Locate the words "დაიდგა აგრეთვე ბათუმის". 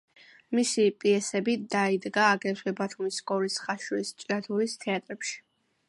1.75-3.21